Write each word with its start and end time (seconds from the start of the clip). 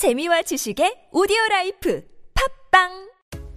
재미와 0.00 0.40
지식의 0.40 1.08
오디오 1.12 1.36
life 1.50 2.02
팟빵 2.72 3.10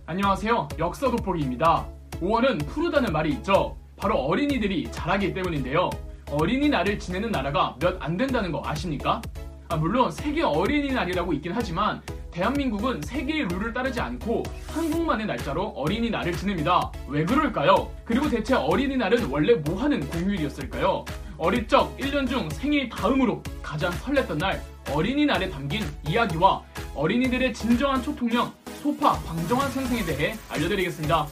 안녕하세요. 0.08 0.68
역사 0.77 1.10
돋보기입니다. 1.10 1.88
5월은 2.19 2.68
푸르다는 2.68 3.14
말이 3.14 3.30
있죠. 3.35 3.77
바로 3.96 4.18
어린이들이 4.18 4.91
자라기 4.91 5.33
때문인데요. 5.33 5.89
어린이날을 6.29 6.99
지내는 6.99 7.31
나라가 7.31 7.77
몇 7.79 7.95
안 8.01 8.17
된다는 8.17 8.51
거 8.51 8.61
아십니까? 8.65 9.21
아, 9.69 9.77
물론 9.77 10.11
세계 10.11 10.43
어린이날이라고 10.43 11.31
있긴 11.31 11.53
하지만 11.53 12.01
대한민국은 12.31 13.01
세계의 13.03 13.47
룰을 13.47 13.71
따르지 13.73 14.01
않고 14.01 14.44
한국만의 14.67 15.25
날짜로 15.28 15.67
어린이날을 15.69 16.34
지냅니다. 16.34 16.91
왜 17.07 17.23
그럴까요? 17.23 17.89
그리고 18.04 18.28
대체 18.30 18.54
어린이날은 18.54 19.30
원래 19.32 19.54
뭐 19.54 19.82
하는 19.82 20.05
공휴일이었을까요? 20.10 21.05
어릴 21.38 21.66
적 21.70 21.96
1년 22.00 22.28
중 22.28 22.50
생일 22.50 22.89
다음으로 22.89 23.41
가장 23.62 23.94
설렜던 23.94 24.39
날 24.39 24.62
어린이날에 24.92 25.50
담긴 25.50 25.84
이야기와 26.08 26.62
어린이들의 26.96 27.54
진정한 27.54 28.02
초통령 28.02 28.52
소파 28.82 29.14
방정환 29.20 29.72
선생에 29.72 30.04
대해 30.04 30.36
알려드리겠습니다. 30.50 31.28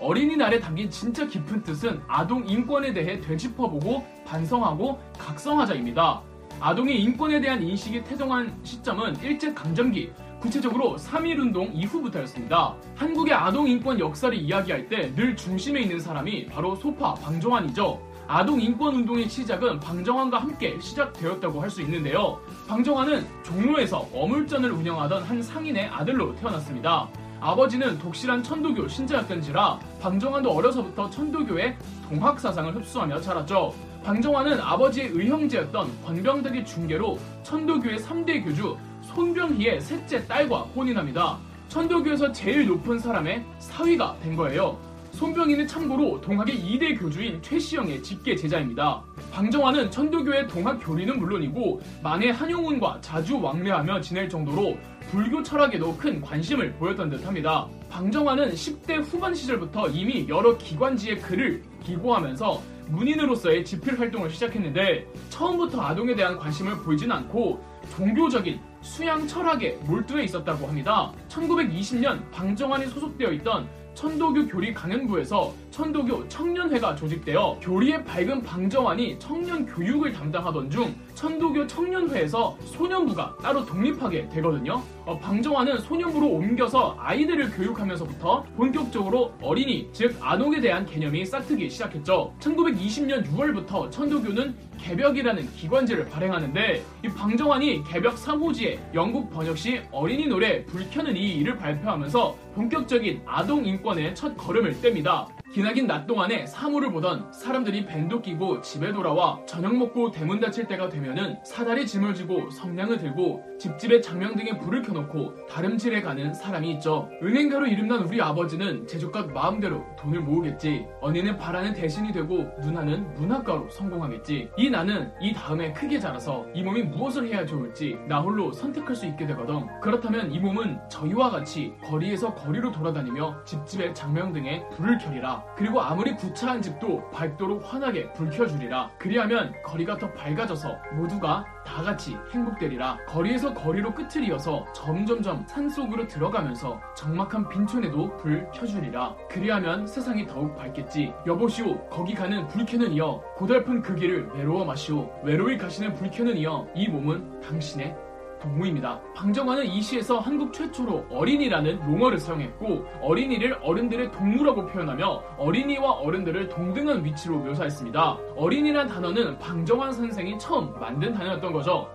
어린이날에 0.00 0.60
담긴 0.60 0.88
진짜 0.90 1.26
깊은 1.26 1.62
뜻은 1.64 2.00
아동 2.08 2.46
인권에 2.48 2.92
대해 2.92 3.20
되짚어보고 3.20 4.06
반성하고 4.26 4.98
각성하자입니다. 5.18 6.22
아동의 6.60 7.00
인권에 7.02 7.40
대한 7.40 7.62
인식이 7.62 8.04
태동한 8.04 8.58
시점은 8.64 9.20
일제강점기, 9.22 10.10
구체적으로 10.40 10.96
3.1운동 10.96 11.70
이후부터였습니다. 11.74 12.76
한국의 12.96 13.34
아동 13.34 13.68
인권 13.68 13.98
역사를 13.98 14.36
이야기할 14.36 14.88
때 14.88 15.12
늘 15.14 15.36
중심에 15.36 15.80
있는 15.82 16.00
사람이 16.00 16.46
바로 16.46 16.74
소파 16.76 17.14
방정환이죠. 17.14 18.00
아동 18.30 18.60
인권 18.60 18.94
운동의 18.94 19.26
시작은 19.26 19.80
방정환과 19.80 20.38
함께 20.38 20.78
시작되었다고 20.78 21.62
할 21.62 21.68
수 21.70 21.80
있는데요. 21.82 22.38
방정환은 22.66 23.26
종로에서 23.42 24.06
어물전을 24.12 24.70
운영하던 24.70 25.22
한 25.22 25.42
상인의 25.42 25.88
아들로 25.88 26.34
태어났습니다. 26.36 27.08
아버지는 27.40 27.98
독실한 27.98 28.42
천도교 28.42 28.88
신자였던지라 28.88 29.78
방정환도 30.00 30.50
어려서부터 30.50 31.08
천도교의 31.10 31.76
동학 32.08 32.38
사상을 32.40 32.74
흡수하며 32.74 33.20
자랐죠. 33.20 33.74
방정환은 34.04 34.60
아버지의 34.60 35.08
의형제였던 35.08 36.02
권병덕의 36.04 36.64
중계로 36.66 37.18
천도교의 37.42 37.98
3대 37.98 38.44
교주 38.44 38.76
손병희의 39.02 39.80
셋째 39.80 40.26
딸과 40.26 40.60
혼인합니다. 40.74 41.38
천도교에서 41.68 42.32
제일 42.32 42.66
높은 42.66 42.98
사람의 42.98 43.44
사위가 43.58 44.16
된 44.22 44.36
거예요. 44.36 44.78
손병희는 45.18 45.66
참고로 45.66 46.20
동학의 46.20 46.54
2대 46.54 46.96
교주인 46.96 47.42
최시영의 47.42 48.04
직계 48.04 48.36
제자입니다. 48.36 49.02
방정환은 49.32 49.90
천도교의 49.90 50.46
동학 50.46 50.78
교리는 50.78 51.18
물론이고 51.18 51.80
만해 52.04 52.30
한용운과 52.30 53.00
자주 53.00 53.40
왕래하며 53.40 54.00
지낼 54.00 54.28
정도로 54.28 54.78
불교 55.10 55.42
철학에도 55.42 55.96
큰 55.96 56.20
관심을 56.20 56.74
보였던 56.74 57.10
듯합니다. 57.10 57.66
방정환은 57.90 58.52
10대 58.52 59.02
후반 59.02 59.34
시절부터 59.34 59.88
이미 59.88 60.24
여러 60.28 60.56
기관지의 60.56 61.18
글을 61.18 61.64
기고하면서 61.82 62.62
문인으로서의 62.86 63.64
집필 63.64 63.98
활동을 63.98 64.30
시작했는데 64.30 65.04
처음부터 65.30 65.82
아동에 65.82 66.14
대한 66.14 66.38
관심을 66.38 66.76
보이진 66.84 67.10
않고 67.10 67.60
종교적인 67.96 68.60
수양 68.82 69.26
철학에 69.26 69.78
몰두해 69.84 70.22
있었다고 70.24 70.68
합니다. 70.68 71.12
1920년 71.28 72.30
방정환이 72.30 72.86
소속되어 72.86 73.32
있던 73.32 73.68
천도교 73.98 74.46
교리 74.46 74.72
강연부에서 74.72 75.52
천도교 75.72 76.28
청년회가 76.28 76.94
조직되어 76.94 77.58
교리에 77.60 78.04
밝은 78.04 78.44
방정환이 78.44 79.18
청년 79.18 79.66
교육을 79.66 80.12
담당하던 80.12 80.70
중 80.70 80.94
천도교 81.16 81.66
청년회에서 81.66 82.56
소년부가 82.64 83.36
따로 83.42 83.66
독립하게 83.66 84.28
되거든요. 84.28 84.80
어, 85.04 85.18
방정환은 85.18 85.80
소년부로 85.80 86.28
옮겨서 86.28 86.96
아이들을 87.00 87.50
교육하면서부터 87.50 88.44
본격적으로 88.56 89.32
어린이, 89.42 89.88
즉 89.92 90.16
아동에 90.20 90.60
대한 90.60 90.86
개념이 90.86 91.26
싹트기 91.26 91.68
시작했죠. 91.68 92.32
1920년 92.38 93.26
6월부터 93.26 93.90
천도교는 93.90 94.54
개벽이라는 94.78 95.52
기관지를 95.52 96.08
발행하는데 96.08 96.82
이 97.04 97.08
방정환이 97.08 97.84
개벽 97.84 98.16
3호지에 98.16 98.78
영국 98.94 99.30
번역 99.30 99.58
시 99.58 99.80
어린이 99.90 100.26
노래 100.26 100.64
불 100.64 100.88
켜는 100.90 101.16
이 101.16 101.36
일을 101.36 101.58
발표하면서 101.58 102.36
본격적인 102.54 103.22
아동 103.26 103.64
인권의 103.64 104.14
첫 104.14 104.36
걸음을 104.36 104.74
뗍니다. 104.80 105.37
기나긴 105.52 105.86
낮 105.86 106.06
동안에 106.06 106.44
사물을 106.46 106.92
보던 106.92 107.32
사람들이 107.32 107.86
밴도 107.86 108.20
끼고 108.20 108.60
집에 108.60 108.92
돌아와 108.92 109.40
저녁 109.46 109.74
먹고 109.76 110.10
대문 110.10 110.40
닫힐 110.40 110.66
때가 110.66 110.90
되면은 110.90 111.38
사다리 111.42 111.86
짐을 111.86 112.14
지고 112.14 112.50
성냥을 112.50 112.98
들고 112.98 113.42
집집에 113.58 114.02
장명 114.02 114.36
등에 114.36 114.58
불을 114.58 114.82
켜놓고 114.82 115.46
다름질해 115.46 116.02
가는 116.02 116.34
사람이 116.34 116.70
있죠. 116.74 117.08
은행가로 117.22 117.66
이름난 117.66 118.02
우리 118.02 118.20
아버지는 118.20 118.86
제주각 118.86 119.32
마음대로 119.32 119.84
돈을 119.98 120.20
모으겠지. 120.20 120.86
언니는 121.00 121.38
바라는 121.38 121.72
대신이 121.72 122.12
되고 122.12 122.46
누나는 122.60 123.14
문학가로 123.14 123.70
성공하겠지. 123.70 124.50
이 124.58 124.70
나는 124.70 125.10
이 125.20 125.32
다음에 125.32 125.72
크게 125.72 125.98
자라서 125.98 126.46
이 126.54 126.62
몸이 126.62 126.82
무엇을 126.84 127.26
해야 127.26 127.46
좋을지 127.46 127.98
나 128.06 128.20
홀로 128.20 128.52
선택할 128.52 128.94
수 128.94 129.06
있게 129.06 129.26
되거든. 129.26 129.66
그렇다면 129.80 130.30
이 130.30 130.38
몸은 130.38 130.78
저희와 130.90 131.30
같이 131.30 131.72
거리에서 131.82 132.34
거리로 132.34 132.70
돌아다니며 132.70 133.44
집집에 133.44 133.94
장명 133.94 134.32
등에 134.32 134.68
불을 134.76 134.98
켜리라. 134.98 135.37
그리고 135.56 135.80
아무리 135.80 136.14
구차한 136.14 136.62
집도 136.62 137.08
밝도록 137.10 137.62
환하게 137.72 138.12
불 138.12 138.30
켜주리라. 138.30 138.90
그리하면 138.98 139.52
거리가 139.64 139.98
더 139.98 140.10
밝아져서 140.12 140.76
모두가 140.94 141.44
다 141.64 141.82
같이 141.82 142.16
행복되리라. 142.32 142.98
거리에서 143.06 143.52
거리로 143.52 143.94
끝을 143.94 144.24
이어서 144.24 144.64
점점점 144.72 145.44
산속으로 145.46 146.06
들어가면서 146.06 146.80
적막한 146.96 147.48
빈촌에도 147.48 148.16
불 148.16 148.50
켜주리라. 148.52 149.14
그리하면 149.28 149.86
세상이 149.86 150.26
더욱 150.26 150.56
밝겠지. 150.56 151.12
여보시오, 151.26 151.88
거기 151.88 152.14
가는 152.14 152.46
불 152.46 152.64
켜는 152.64 152.92
이여. 152.92 153.22
고달픈 153.36 153.82
그 153.82 153.94
길을 153.94 154.30
외로워 154.34 154.64
마시오. 154.64 155.10
외로이 155.22 155.58
가시는 155.58 155.94
불 155.94 156.10
켜는 156.10 156.36
이여. 156.38 156.66
이 156.74 156.88
몸은 156.88 157.40
당신의 157.40 157.94
동무입니다. 158.38 159.00
방정환은 159.14 159.66
이 159.66 159.80
시에서 159.80 160.18
한국 160.18 160.52
최초로 160.52 161.06
어린이라는 161.10 161.80
용어를 161.90 162.18
사용했고 162.18 162.86
어린이를 163.02 163.58
어른들의 163.62 164.12
동무라고 164.12 164.66
표현하며 164.66 165.06
어린이와 165.38 165.92
어른들을 165.92 166.48
동등한 166.48 167.04
위치로 167.04 167.38
묘사했습니다. 167.38 168.18
어린이란 168.36 168.88
단어는 168.88 169.38
방정환 169.38 169.92
선생이 169.92 170.38
처음 170.38 170.78
만든 170.78 171.12
단어였던 171.12 171.52
거죠. 171.52 171.92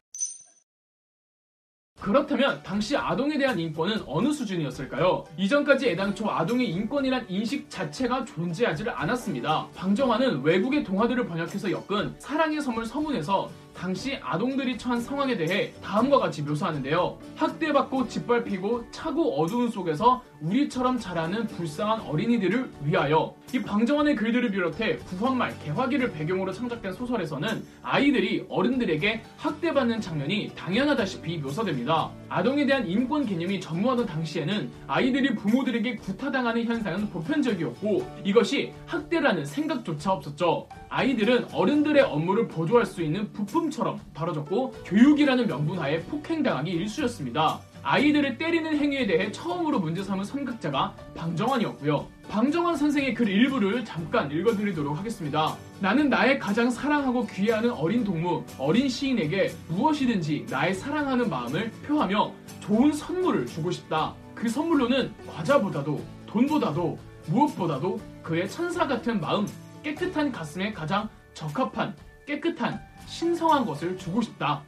그렇다면 2.04 2.62
당시 2.64 2.98
아동에 2.98 3.38
대한 3.38 3.58
인권은 3.58 4.02
어느 4.06 4.34
수준이었을까요? 4.34 5.24
이전까지 5.38 5.90
애당초 5.92 6.30
아동의 6.30 6.70
인권이란 6.70 7.28
인식 7.30 7.70
자체가 7.70 8.26
존재하지를 8.26 8.92
않았습니다. 8.94 9.70
방정환은 9.74 10.44
외국의 10.44 10.84
동화들을 10.84 11.26
번역해서 11.26 11.72
엮은 11.72 12.16
사랑의 12.20 12.60
섬을 12.60 12.86
서문에서 12.86 13.50
당시 13.76 14.18
아동들이 14.22 14.78
처한 14.78 15.02
상황에 15.02 15.36
대해 15.36 15.74
다음과 15.82 16.20
같이 16.20 16.42
묘사하는데요. 16.42 17.18
학대받고 17.36 18.08
짓밟히고 18.08 18.92
차고 18.92 19.42
어두운 19.42 19.70
속에서 19.70 20.24
우리처럼 20.42 21.00
자라는 21.00 21.48
불쌍한 21.48 22.02
어린이들을 22.02 22.72
위하여 22.84 23.36
이 23.54 23.62
방정환의 23.62 24.16
글들을 24.16 24.52
비롯해 24.52 24.98
구황말 24.98 25.58
개화기를 25.64 26.12
배경으로 26.12 26.52
창작된 26.52 26.94
소설에서는 26.94 27.66
아이들이 27.82 28.46
어른들에게 28.50 29.24
학대받는 29.38 30.02
장면이 30.02 30.52
당연하다시피 30.56 31.38
묘사됩니다. 31.40 32.12
아동에 32.34 32.66
대한 32.66 32.88
인권 32.88 33.28
개념이 33.28 33.62
전무하던 33.62 34.08
당시에는 34.08 34.72
아이들이 34.88 35.36
부모들에게 35.36 35.98
구타당하는 35.98 36.66
현상은 36.66 37.08
보편적이었고 37.12 38.08
이것이 38.24 38.74
학대라는 38.88 39.46
생각조차 39.46 40.14
없었죠. 40.14 40.68
아이들은 40.90 41.54
어른들의 41.54 42.02
업무를 42.02 42.48
보조할 42.48 42.88
수 42.88 43.04
있는 43.04 43.32
부품처럼 43.34 44.00
다뤄졌고 44.16 44.72
교육이라는 44.84 45.46
명분하에 45.46 46.00
폭행당하기 46.06 46.72
일쑤였습니다. 46.72 47.60
아이들을 47.84 48.38
때리는 48.38 48.78
행위에 48.78 49.06
대해 49.06 49.32
처음으로 49.32 49.80
문제 49.80 50.02
삼은 50.04 50.24
선각자가 50.24 50.96
방정환이었고요. 51.16 52.08
방정환 52.30 52.78
선생의 52.78 53.14
글 53.14 53.28
일부를 53.28 53.84
잠깐 53.84 54.32
읽어드리도록 54.32 54.98
하겠습니다. 54.98 55.58
나는 55.82 56.10
나의 56.10 56.40
가장 56.40 56.70
사랑하고 56.70 57.28
귀해하는 57.28 57.72
어린 57.72 58.04
동무, 58.04 58.46
어린 58.58 58.88
시인에게 58.88 59.54
무엇이든지 59.68 60.48
나의 60.50 60.74
사랑하는 60.74 61.30
마음을 61.30 61.72
표하며 61.86 62.34
좋은 62.62 62.94
선물을 62.94 63.46
주고 63.48 63.70
싶다. 63.70 64.16
그 64.34 64.48
선물로는 64.48 65.14
과자보다도 65.28 66.02
돈보다도 66.26 66.98
무엇보다도 67.28 68.00
그의 68.24 68.50
천사 68.50 68.88
같은 68.88 69.20
마음, 69.20 69.46
깨끗한 69.84 70.32
가슴에 70.32 70.72
가장 70.72 71.10
적합한 71.34 71.94
깨끗한 72.26 72.80
신성한 73.06 73.66
것을 73.66 73.98
주고 73.98 74.22
싶다. 74.22 74.64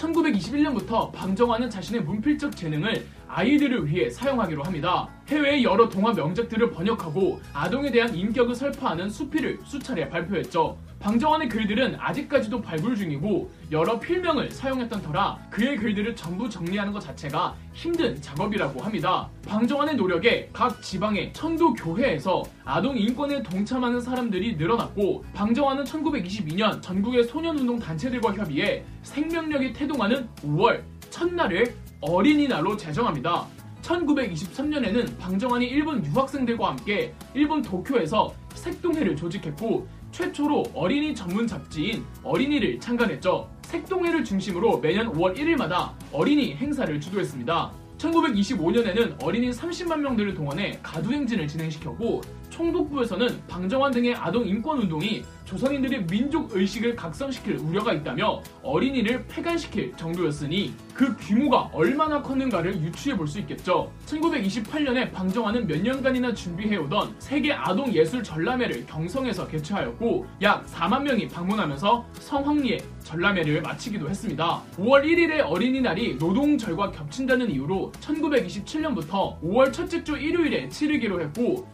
1921년부터 0.00 1.12
방정환은 1.12 1.68
자신의 1.70 2.02
문필적 2.02 2.56
재능을 2.56 3.06
아이들을 3.32 3.86
위해 3.86 4.10
사용하기로 4.10 4.64
합니다. 4.64 5.08
해외의 5.28 5.62
여러 5.62 5.88
동화 5.88 6.12
명작들을 6.12 6.70
번역하고 6.72 7.40
아동에 7.52 7.90
대한 7.90 8.14
인격을 8.14 8.54
설파하는 8.56 9.08
수필을 9.08 9.60
수차례 9.64 10.08
발표했죠. 10.08 10.76
방정환의 10.98 11.48
글들은 11.48 11.96
아직까지도 11.98 12.60
발굴 12.60 12.94
중이고 12.94 13.50
여러 13.70 13.98
필명을 13.98 14.50
사용했던 14.50 15.00
터라 15.00 15.38
그의 15.48 15.76
글들을 15.76 16.14
전부 16.14 16.50
정리하는 16.50 16.92
것 16.92 17.00
자체가 17.00 17.54
힘든 17.72 18.20
작업이라고 18.20 18.80
합니다. 18.80 19.30
방정환의 19.46 19.96
노력에 19.96 20.50
각 20.52 20.82
지방의 20.82 21.32
천도 21.32 21.74
교회에서 21.74 22.42
아동 22.64 22.98
인권에 22.98 23.42
동참하는 23.42 24.00
사람들이 24.00 24.56
늘어났고 24.56 25.24
방정환은 25.32 25.84
1922년 25.84 26.82
전국의 26.82 27.24
소년운동 27.24 27.78
단체들과 27.78 28.34
협의해 28.34 28.84
생명력이 29.02 29.72
태동하는 29.72 30.28
5월 30.44 30.82
첫날을 31.10 31.74
어린이날로 32.00 32.76
제정합니다. 32.76 33.46
1923년에는 33.82 35.18
방정환이 35.18 35.66
일본 35.66 36.04
유학생들과 36.04 36.68
함께 36.68 37.14
일본 37.34 37.60
도쿄에서 37.62 38.34
색동회를 38.54 39.16
조직했고 39.16 39.86
최초로 40.12 40.64
어린이 40.74 41.14
전문 41.14 41.46
잡지인 41.46 42.04
어린이를 42.22 42.80
창간했죠. 42.80 43.48
색동회를 43.62 44.24
중심으로 44.24 44.78
매년 44.78 45.12
5월 45.12 45.36
1일마다 45.36 45.92
어린이 46.12 46.54
행사를 46.54 47.00
주도했습니다. 47.00 47.72
1925년에는 47.98 49.22
어린이 49.22 49.50
30만 49.50 50.00
명들을 50.00 50.34
동원해 50.34 50.78
가두행진을 50.82 51.46
진행시켰고 51.46 52.22
총독부에서는 52.50 53.42
방정환 53.48 53.92
등의 53.92 54.14
아동 54.14 54.46
인권 54.46 54.80
운동이 54.80 55.24
조선인들의 55.44 56.06
민족 56.06 56.54
의식을 56.54 56.94
각성시킬 56.94 57.56
우려가 57.56 57.92
있다며 57.92 58.40
어린이를 58.62 59.24
폐간시킬 59.26 59.96
정도였으니 59.96 60.72
그 60.94 61.16
규모가 61.16 61.70
얼마나 61.72 62.22
컸는가를 62.22 62.80
유추해 62.82 63.16
볼 63.16 63.26
수 63.26 63.38
있겠죠. 63.40 63.92
1928년에 64.06 65.12
방정환은 65.12 65.66
몇 65.66 65.80
년간이나 65.80 66.34
준비해오던 66.34 67.14
세계 67.20 67.52
아동 67.52 67.92
예술 67.92 68.22
전람회를 68.22 68.86
경성에서 68.86 69.46
개최하였고 69.46 70.26
약 70.42 70.66
4만 70.66 71.02
명이 71.02 71.28
방문하면서 71.28 72.04
성황리에 72.14 72.78
전람회를 73.04 73.62
마치기도 73.62 74.08
했습니다. 74.08 74.62
5월 74.78 75.04
1일의 75.04 75.40
어린이날이 75.44 76.16
노동절과 76.16 76.90
겹친다는 76.92 77.50
이유로 77.50 77.92
1927년부터 78.00 79.40
5월 79.40 79.72
첫째 79.72 80.02
주 80.04 80.16
일요일에 80.16 80.68
치르기로 80.68 81.20
했고 81.20 81.66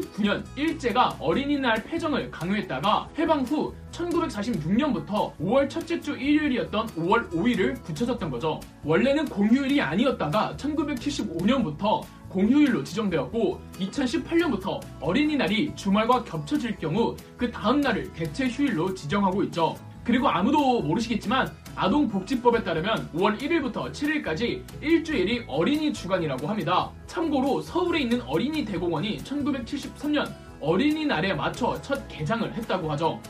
1939년 0.00 0.44
일제가 0.56 1.16
어린이날 1.18 1.82
폐정을 1.84 2.30
강요했다가 2.30 3.10
해방 3.18 3.42
후 3.42 3.74
1946년부터 3.92 5.36
5월 5.38 5.68
첫째 5.68 6.00
주 6.00 6.16
일요일이었던 6.16 6.86
5월 6.88 7.30
5일을 7.30 7.82
붙여졌던 7.82 8.30
거죠. 8.30 8.60
원래는 8.84 9.26
공휴일이 9.26 9.80
아니었다가 9.80 10.54
1975년부터 10.56 12.02
공휴일로 12.28 12.84
지정되었고 12.84 13.60
2018년부터 13.80 14.80
어린이날이 15.00 15.74
주말과 15.74 16.24
겹쳐질 16.24 16.76
경우 16.76 17.16
그 17.36 17.50
다음 17.50 17.80
날을 17.80 18.12
대체 18.12 18.46
휴일로 18.48 18.94
지정하고 18.94 19.42
있죠. 19.44 19.76
그리고 20.04 20.28
아무도 20.28 20.80
모르시겠지만 20.80 21.52
아동복지법에 21.76 22.62
따르면 22.62 23.10
5월 23.14 23.38
1일부터 23.38 23.92
7일까지 23.92 24.62
일주일이 24.82 25.44
어린이 25.46 25.92
주간이라고 25.92 26.46
합니다. 26.46 26.90
참고로 27.06 27.62
서울에 27.62 28.00
있는 28.00 28.20
어린이 28.22 28.64
대공원이 28.64 29.18
1973년 29.18 30.30
어린이날에 30.60 31.34
맞춰 31.34 31.80
첫 31.80 32.06
개장을 32.08 32.52
했다고 32.52 32.90
하죠. 32.92 33.20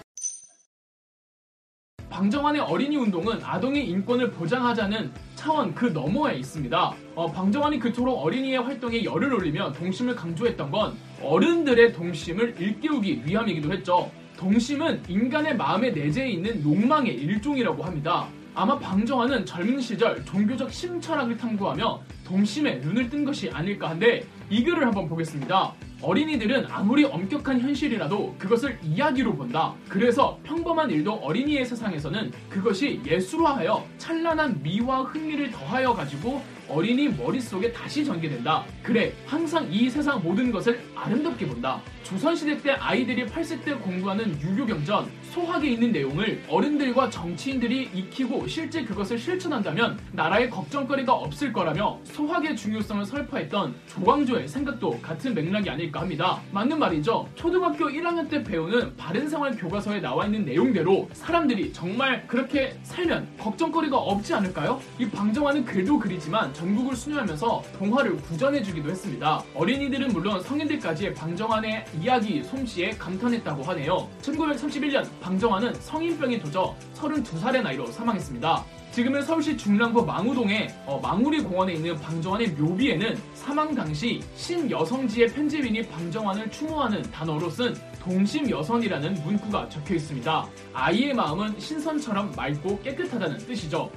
방정환의 2.08 2.60
어린이 2.62 2.96
운동은 2.96 3.42
아동의 3.42 3.88
인권을 3.88 4.32
보장하자는 4.32 5.12
차원 5.36 5.74
그 5.74 5.86
너머에 5.86 6.34
있습니다. 6.36 6.92
어, 7.14 7.30
방정환이 7.30 7.78
그토록 7.78 8.18
어린이의 8.18 8.58
활동에 8.58 9.04
열을 9.04 9.32
올리며 9.32 9.72
동심을 9.72 10.16
강조했던 10.16 10.70
건 10.70 10.98
어른들의 11.22 11.92
동심을 11.92 12.60
일깨우기 12.60 13.22
위함이기도 13.24 13.72
했죠. 13.72 14.10
동심은 14.40 15.02
인간의 15.06 15.54
마음에 15.54 15.90
내재해 15.90 16.30
있는 16.30 16.64
욕망의 16.64 17.14
일종이라고 17.14 17.82
합니다. 17.82 18.26
아마 18.54 18.78
방정환은 18.78 19.44
젊은 19.44 19.78
시절 19.82 20.24
종교적 20.24 20.72
심철학을 20.72 21.36
탐구하며 21.36 22.00
동심에 22.24 22.76
눈을 22.76 23.10
뜬 23.10 23.22
것이 23.26 23.50
아닐까 23.50 23.90
한데 23.90 24.24
이 24.48 24.64
글을 24.64 24.86
한번 24.86 25.10
보겠습니다. 25.10 25.74
어린이들은 26.00 26.68
아무리 26.70 27.04
엄격한 27.04 27.60
현실이라도 27.60 28.36
그것을 28.38 28.78
이야기로 28.82 29.36
본다. 29.36 29.74
그래서 29.90 30.38
평범한 30.42 30.90
일도 30.90 31.12
어린이의 31.16 31.66
세상에서는 31.66 32.32
그것이 32.48 33.02
예술화하여 33.06 33.84
찬란한 33.98 34.62
미와 34.62 35.02
흥미를 35.02 35.50
더하여 35.50 35.92
가지고 35.92 36.42
어린이 36.70 37.08
머릿속에 37.08 37.72
다시 37.72 38.04
전개된다. 38.04 38.64
그래, 38.82 39.12
항상 39.26 39.66
이 39.70 39.90
세상 39.90 40.22
모든 40.22 40.52
것을 40.52 40.80
아름답게 40.94 41.46
본다. 41.46 41.80
조선시대 42.04 42.58
때 42.62 42.70
아이들이 42.72 43.26
8세 43.26 43.64
때 43.64 43.74
공부하는 43.74 44.40
유교경전, 44.40 45.10
소학에 45.30 45.68
있는 45.68 45.92
내용을 45.92 46.42
어른들과 46.48 47.08
정치인들이 47.08 47.90
익히고 47.94 48.48
실제 48.48 48.84
그것을 48.84 49.16
실천한다면 49.16 49.98
나라에 50.10 50.48
걱정거리가 50.48 51.12
없을 51.12 51.52
거라며 51.52 52.00
소학의 52.04 52.56
중요성을 52.56 53.04
설파했던 53.04 53.74
조광조의 53.86 54.48
생각도 54.48 55.00
같은 55.00 55.34
맥락이 55.34 55.70
아닐까 55.70 56.00
합니다. 56.00 56.40
맞는 56.50 56.78
말이죠. 56.80 57.28
초등학교 57.36 57.86
1학년 57.86 58.28
때 58.28 58.42
배우는 58.42 58.96
바른생활 58.96 59.56
교과서에 59.56 60.00
나와 60.00 60.26
있는 60.26 60.44
내용대로 60.44 61.08
사람들이 61.12 61.72
정말 61.72 62.26
그렇게 62.26 62.76
살면 62.82 63.36
걱정거리가 63.38 63.96
없지 63.96 64.34
않을까요? 64.34 64.80
이 64.98 65.08
방정환은 65.08 65.64
글도 65.64 65.98
그리지만 66.00 66.52
전국을 66.60 66.94
순회하면서 66.94 67.62
동화를 67.78 68.16
구전해주기도 68.18 68.90
했습니다. 68.90 69.42
어린이들은 69.54 70.08
물론 70.08 70.42
성인들까지 70.42 71.14
방정환의 71.14 71.86
이야기 72.02 72.44
솜씨에 72.44 72.90
감탄했다고 72.90 73.62
하네요. 73.62 74.06
1931년 74.20 75.08
방정환은 75.20 75.72
성인병이 75.74 76.38
도져 76.40 76.76
32살의 76.94 77.62
나이로 77.62 77.86
사망했습니다. 77.86 78.62
지금은 78.92 79.22
서울시 79.22 79.56
중랑구 79.56 80.04
망우동의 80.04 80.68
어, 80.84 80.98
망우리 81.00 81.42
공원에 81.42 81.74
있는 81.74 81.96
방정환의 81.96 82.48
묘비에는 82.48 83.18
사망 83.34 83.74
당시 83.74 84.20
신여성지의 84.34 85.28
편집인이 85.28 85.88
방정환을 85.88 86.50
추모하는 86.50 87.00
단어로 87.02 87.48
쓴 87.48 87.74
동심여선이라는 88.00 89.14
문구가 89.24 89.68
적혀 89.70 89.94
있습니다. 89.94 90.46
아이의 90.74 91.14
마음은 91.14 91.58
신선처럼 91.58 92.32
맑고 92.36 92.80
깨끗하다는 92.82 93.38
뜻이죠. 93.38 93.90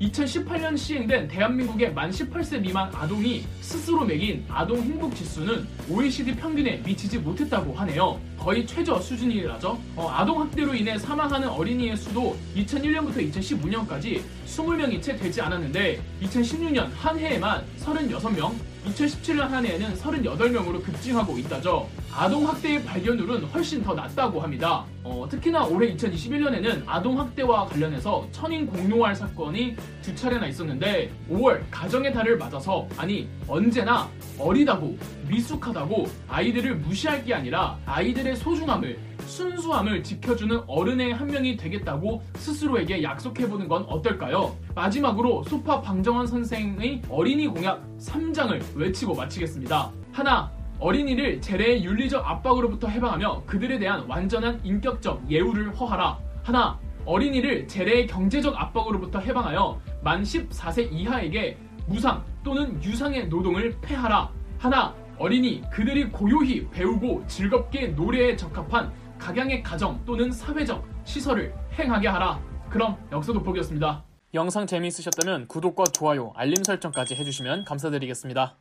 2018년 0.00 0.78
시행된 0.78 1.28
대한민국의 1.28 1.92
만 1.92 2.10
18세 2.10 2.58
미만 2.60 2.90
아동이 2.94 3.44
스스로 3.60 4.04
매긴 4.04 4.44
아동 4.48 4.78
행복 4.78 5.14
지수는 5.14 5.66
OECD 5.90 6.34
평균에 6.36 6.78
미치지 6.78 7.18
못했다고 7.18 7.74
하네요. 7.74 8.18
거의 8.38 8.66
최저 8.66 8.98
수준이라죠. 8.98 9.78
어, 9.96 10.08
아동 10.08 10.40
학대로 10.40 10.74
인해 10.74 10.98
사망하는 10.98 11.48
어린이의 11.48 11.96
수도 11.98 12.34
2001년부터 12.56 13.30
2015년까지 13.30 14.22
20명이 14.46 15.02
채 15.02 15.14
되지 15.16 15.42
않았는데 15.42 16.00
2016년 16.22 16.88
한 16.96 17.18
해에만 17.18 17.62
36명, 17.80 18.54
2017년 18.86 19.40
한 19.48 19.66
해에는 19.66 19.94
38명으로 19.96 20.82
급증하고 20.82 21.38
있다죠. 21.38 21.86
아동 22.14 22.46
학대의 22.46 22.84
발견율은 22.84 23.44
훨씬 23.44 23.82
더 23.82 23.94
낮다고 23.94 24.40
합니다. 24.40 24.84
어, 25.04 25.26
특히나 25.30 25.64
올해 25.64 25.94
2021년에는 25.94 26.82
아동 26.86 27.18
학대와 27.18 27.66
관련해서 27.66 28.26
천인 28.32 28.66
공노할 28.66 29.14
사건이 29.14 29.76
두 30.02 30.14
차례나 30.14 30.48
있었는데 30.48 31.10
5월 31.30 31.62
가정의 31.70 32.12
달을 32.12 32.36
맞아서 32.36 32.86
아니 32.96 33.28
언제나 33.46 34.08
어리다고 34.38 34.98
미숙하다고 35.28 36.08
아이들을 36.28 36.76
무시할 36.76 37.24
게 37.24 37.32
아니라 37.32 37.78
아이들의 37.86 38.36
소중함을 38.36 38.98
순수함을 39.26 40.02
지켜주는 40.02 40.62
어른의 40.66 41.14
한 41.14 41.28
명이 41.28 41.56
되겠다고 41.56 42.22
스스로에게 42.34 43.02
약속해보는 43.02 43.68
건 43.68 43.84
어떨까요? 43.84 44.56
마지막으로 44.74 45.44
소파 45.44 45.80
방정환 45.80 46.26
선생의 46.26 47.02
어린이 47.08 47.46
공약 47.46 47.82
3장을 47.98 48.60
외치고 48.74 49.14
마치겠습니다. 49.14 49.92
하나, 50.12 50.50
어린이를 50.80 51.42
재래의 51.42 51.84
윤리적 51.84 52.26
압박으로부터 52.26 52.88
해방하며 52.88 53.44
그들에 53.46 53.78
대한 53.78 54.06
완전한 54.08 54.60
인격적 54.64 55.30
예우를 55.30 55.74
허하라. 55.74 56.18
하나, 56.42 56.78
어린이를 57.04 57.68
재래의 57.68 58.06
경제적 58.06 58.58
압박으로부터 58.58 59.18
해방하여 59.18 59.78
만 60.02 60.22
14세 60.22 60.90
이하에게 60.90 61.58
무상 61.86 62.24
또는 62.42 62.82
유상의 62.82 63.28
노동을 63.28 63.76
폐하라. 63.82 64.30
하나, 64.58 64.94
어린이 65.18 65.62
그들이 65.70 66.08
고요히 66.08 66.66
배우고 66.70 67.24
즐겁게 67.26 67.88
노래에 67.88 68.34
적합한 68.36 68.90
각양의 69.18 69.62
가정 69.62 70.00
또는 70.06 70.32
사회적 70.32 70.82
시설을 71.04 71.52
행하게 71.78 72.08
하라. 72.08 72.40
그럼 72.70 72.96
역사 73.12 73.34
돋보기였습니다. 73.34 74.02
영상 74.32 74.66
재미있으셨다면 74.66 75.48
구독과 75.48 75.84
좋아요, 75.92 76.32
알림 76.36 76.62
설정까지 76.64 77.16
해주시면 77.16 77.64
감사드리겠습니다. 77.64 78.56